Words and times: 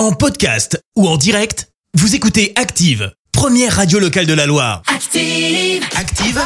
En 0.00 0.12
podcast 0.12 0.82
ou 0.96 1.06
en 1.06 1.18
direct, 1.18 1.68
vous 1.92 2.14
écoutez 2.14 2.54
Active, 2.56 3.12
première 3.32 3.76
radio 3.76 3.98
locale 3.98 4.24
de 4.24 4.32
la 4.32 4.46
Loire. 4.46 4.80
Active. 4.86 5.84
Active, 5.94 6.40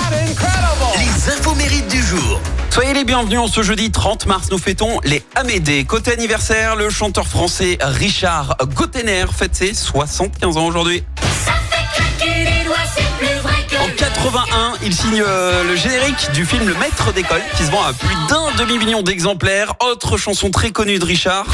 les 0.98 1.32
infos 1.32 1.54
mérites 1.54 1.86
du 1.86 2.02
jour. 2.02 2.40
Soyez 2.70 2.94
les 2.94 3.04
bienvenus 3.04 3.38
en 3.38 3.46
ce 3.46 3.62
jeudi 3.62 3.92
30 3.92 4.26
mars, 4.26 4.48
nous 4.50 4.58
fêtons 4.58 4.98
les 5.04 5.22
Amédées. 5.36 5.84
Côté 5.84 6.10
anniversaire, 6.10 6.74
le 6.74 6.90
chanteur 6.90 7.28
français 7.28 7.78
Richard 7.80 8.56
Gottener 8.74 9.26
fête 9.32 9.54
ses 9.54 9.72
75 9.72 10.56
ans 10.56 10.66
aujourd'hui. 10.66 11.04
Ça 11.46 11.52
fait 11.70 11.94
claquer 11.94 12.58
les 12.58 12.64
doigts, 12.64 12.74
c'est 12.92 13.24
plus 13.24 13.38
vrai 13.38 13.64
que 13.70 13.76
En 13.76 13.88
81, 13.96 14.72
il 14.82 14.92
signe 14.96 15.22
euh, 15.24 15.62
le 15.62 15.76
générique 15.76 16.32
du 16.34 16.44
film 16.44 16.66
Le 16.66 16.74
Maître 16.74 17.12
d'école 17.12 17.42
qui 17.56 17.62
se 17.64 17.70
vend 17.70 17.84
à 17.84 17.92
plus 17.92 18.16
d'un 18.28 18.50
demi-million 18.58 19.02
d'exemplaires. 19.02 19.74
Autre 19.78 20.16
chanson 20.16 20.50
très 20.50 20.72
connue 20.72 20.98
de 20.98 21.04
Richard. 21.04 21.46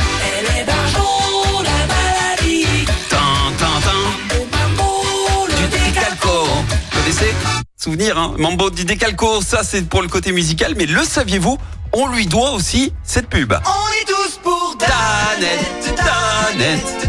Souvenir, 7.76 8.18
hein 8.18 8.34
Mambo 8.38 8.70
du 8.70 8.84
décalco, 8.84 9.40
ça 9.42 9.62
c'est 9.62 9.88
pour 9.88 10.02
le 10.02 10.08
côté 10.08 10.32
musical, 10.32 10.74
mais 10.76 10.86
le 10.86 11.02
saviez-vous 11.04 11.58
On 11.92 12.06
lui 12.08 12.26
doit 12.26 12.52
aussi 12.52 12.92
cette 13.02 13.28
pub. 13.28 13.52
On 13.52 14.02
est 14.02 14.06
tous 14.06 14.38
pour 14.42 14.76
Danette, 14.78 15.94
Danette. 15.96 16.99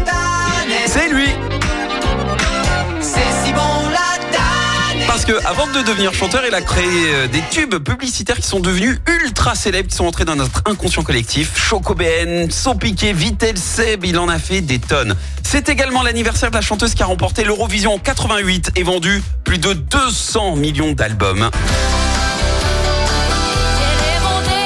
Parce 5.24 5.40
que 5.40 5.46
avant 5.46 5.68
de 5.68 5.82
devenir 5.82 6.12
chanteur, 6.12 6.42
il 6.48 6.52
a 6.52 6.60
créé 6.60 6.84
euh, 6.84 7.28
des 7.28 7.42
tubes 7.52 7.76
publicitaires 7.76 8.38
qui 8.38 8.48
sont 8.48 8.58
devenus 8.58 8.98
ultra 9.06 9.54
célèbres, 9.54 9.88
qui 9.88 9.94
sont 9.94 10.06
entrés 10.06 10.24
dans 10.24 10.34
notre 10.34 10.62
inconscient 10.66 11.04
collectif. 11.04 11.52
Chocobén, 11.56 12.50
Sopiqué, 12.50 13.12
Vitel, 13.12 13.56
Seb, 13.56 14.04
il 14.04 14.18
en 14.18 14.28
a 14.28 14.40
fait 14.40 14.62
des 14.62 14.80
tonnes. 14.80 15.14
C'est 15.44 15.68
également 15.68 16.02
l'anniversaire 16.02 16.50
de 16.50 16.56
la 16.56 16.60
chanteuse 16.60 16.94
qui 16.94 17.04
a 17.04 17.06
remporté 17.06 17.44
l'Eurovision 17.44 17.94
en 17.94 17.98
88 18.00 18.72
et 18.74 18.82
vendu 18.82 19.22
plus 19.44 19.58
de 19.58 19.74
200 19.74 20.56
millions 20.56 20.90
d'albums. 20.90 21.50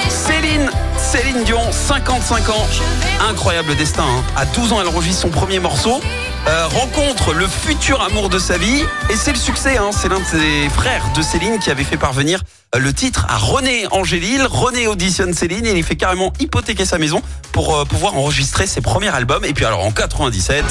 Céline, 0.08 0.70
Céline 0.96 1.44
Dion, 1.44 1.70
55 1.70 2.48
ans. 2.48 2.66
Incroyable 3.28 3.76
destin. 3.76 4.04
hein. 4.04 4.24
À 4.36 4.46
12 4.46 4.72
ans, 4.72 4.80
elle 4.80 4.88
enregistre 4.88 5.20
son 5.20 5.28
premier 5.28 5.58
morceau. 5.58 6.00
Euh, 6.48 6.66
rencontre 6.68 7.32
le 7.34 7.46
futur 7.48 8.00
amour 8.02 8.28
de 8.28 8.38
sa 8.38 8.56
vie 8.56 8.82
et 9.10 9.16
c'est 9.16 9.32
le 9.32 9.38
succès. 9.38 9.78
hein. 9.78 9.90
C'est 9.92 10.08
l'un 10.08 10.20
de 10.20 10.24
ses 10.24 10.68
frères 10.70 11.02
de 11.14 11.22
Céline 11.22 11.58
qui 11.58 11.70
avait 11.70 11.84
fait 11.84 11.96
parvenir 11.96 12.40
euh, 12.74 12.78
le 12.78 12.92
titre 12.92 13.26
à 13.28 13.36
René 13.36 13.86
Angélil. 13.90 14.42
René 14.48 14.86
auditionne 14.86 15.34
Céline 15.34 15.66
et 15.66 15.72
il 15.72 15.82
fait 15.82 15.96
carrément 15.96 16.32
hypothéquer 16.38 16.84
sa 16.84 16.98
maison 16.98 17.20
pour 17.52 17.76
euh, 17.76 17.84
pouvoir 17.84 18.14
enregistrer 18.16 18.66
ses 18.66 18.80
premiers 18.80 19.08
albums. 19.08 19.44
Et 19.44 19.54
puis 19.54 19.64
alors 19.64 19.84
en 19.84 19.90
97, 19.90 20.64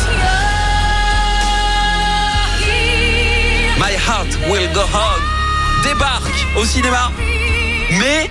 My 3.77 3.93
Heart 4.07 4.37
Will 4.49 4.71
Go 4.73 4.81
On 4.93 5.83
débarque 5.83 6.45
au 6.57 6.63
cinéma. 6.65 7.11
Mais 7.99 8.29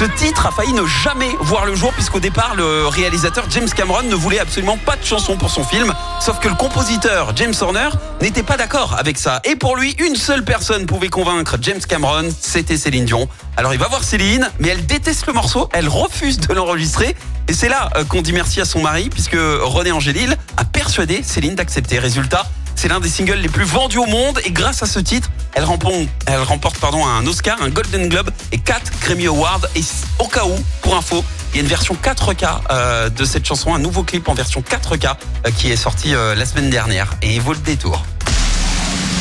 ce 0.00 0.06
titre 0.06 0.46
a 0.46 0.50
failli 0.50 0.72
ne 0.72 0.86
jamais 0.86 1.28
voir 1.40 1.66
le 1.66 1.74
jour 1.74 1.92
puisqu'au 1.92 2.20
départ 2.20 2.54
le 2.54 2.86
réalisateur 2.86 3.44
James 3.50 3.68
Cameron 3.68 4.04
ne 4.04 4.14
voulait 4.14 4.38
absolument 4.38 4.78
pas 4.78 4.96
de 4.96 5.04
chanson 5.04 5.36
pour 5.36 5.50
son 5.50 5.62
film. 5.62 5.92
Sauf 6.20 6.38
que 6.38 6.48
le 6.48 6.54
compositeur 6.54 7.32
James 7.36 7.52
Horner 7.60 7.90
n'était 8.22 8.42
pas 8.42 8.56
d'accord 8.56 8.96
avec 8.98 9.18
ça. 9.18 9.42
Et 9.44 9.56
pour 9.56 9.76
lui 9.76 9.94
une 9.98 10.16
seule 10.16 10.42
personne 10.42 10.86
pouvait 10.86 11.10
convaincre 11.10 11.58
James 11.60 11.82
Cameron 11.86 12.30
c'était 12.40 12.78
Céline 12.78 13.04
Dion. 13.04 13.28
Alors 13.58 13.74
il 13.74 13.78
va 13.78 13.88
voir 13.88 14.02
Céline 14.02 14.48
mais 14.58 14.68
elle 14.68 14.86
déteste 14.86 15.26
le 15.26 15.34
morceau. 15.34 15.68
Elle 15.74 15.90
refuse 15.90 16.40
de 16.40 16.54
l'enregistrer. 16.54 17.14
Et 17.48 17.52
c'est 17.52 17.68
là 17.68 17.90
euh, 17.96 18.04
qu'on 18.04 18.22
dit 18.22 18.32
merci 18.32 18.62
à 18.62 18.64
son 18.64 18.80
mari 18.80 19.10
puisque 19.10 19.36
René 19.36 19.92
Angélil 19.92 20.34
a 20.56 20.64
persuadé 20.64 21.22
Céline 21.22 21.56
d'accepter. 21.56 21.98
Résultat 21.98 22.46
c'est 22.80 22.88
l'un 22.88 22.98
des 22.98 23.10
singles 23.10 23.34
les 23.34 23.50
plus 23.50 23.64
vendus 23.64 23.98
au 23.98 24.06
monde 24.06 24.40
et 24.42 24.52
grâce 24.52 24.82
à 24.82 24.86
ce 24.86 24.98
titre, 24.98 25.30
elle 25.52 25.64
remporte, 25.64 25.96
elle 26.24 26.40
remporte 26.40 26.78
pardon, 26.78 27.04
un 27.04 27.26
Oscar, 27.26 27.60
un 27.60 27.68
Golden 27.68 28.08
Globe 28.08 28.30
et 28.52 28.58
4 28.58 28.92
Grammy 29.02 29.26
Awards. 29.26 29.66
Et 29.76 29.82
au 30.18 30.26
cas 30.26 30.46
où, 30.46 30.54
pour 30.80 30.96
info, 30.96 31.22
il 31.52 31.56
y 31.56 31.58
a 31.58 31.62
une 31.62 31.68
version 31.68 31.94
4K 32.02 32.60
euh, 32.70 33.10
de 33.10 33.24
cette 33.26 33.44
chanson, 33.44 33.74
un 33.74 33.78
nouveau 33.78 34.02
clip 34.02 34.30
en 34.30 34.32
version 34.32 34.62
4K 34.62 35.14
euh, 35.46 35.50
qui 35.50 35.70
est 35.70 35.76
sorti 35.76 36.14
euh, 36.14 36.34
la 36.34 36.46
semaine 36.46 36.70
dernière 36.70 37.10
et 37.20 37.34
il 37.34 37.42
vaut 37.42 37.52
le 37.52 37.58
détour. 37.58 38.02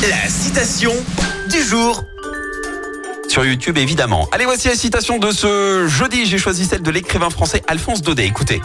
La 0.10 0.30
citation 0.30 0.94
du 1.50 1.62
jour. 1.62 2.02
Sur 3.28 3.44
YouTube 3.44 3.78
évidemment. 3.78 4.30
Allez, 4.32 4.46
voici 4.46 4.70
la 4.70 4.76
citation 4.76 5.18
de 5.18 5.32
ce 5.32 5.86
jeudi. 5.86 6.26
J'ai 6.26 6.38
choisi 6.38 6.66
celle 6.66 6.82
de 6.82 6.92
l'écrivain 6.92 7.30
français 7.30 7.62
Alphonse 7.68 8.04
Daudet. 8.04 8.26
Écoutez, 8.26 8.62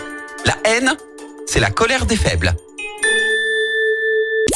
la 0.46 0.56
haine, 0.64 0.92
c'est 1.48 1.58
la 1.58 1.70
colère 1.70 2.06
des 2.06 2.16
faibles. 2.16 2.54